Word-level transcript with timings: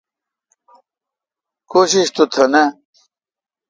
کوشش 1.71 2.07
تو 2.15 2.23
تھ 2.33 2.43
نا۔ 2.51 2.63